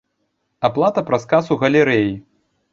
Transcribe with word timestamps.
Аплата 0.69 1.05
праз 1.11 1.29
касу 1.35 1.61
галерэі. 1.67 2.13